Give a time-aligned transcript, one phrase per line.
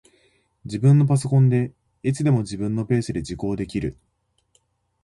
[0.65, 3.99] 自分のパソコンで、いつでも自分のペースで受講できる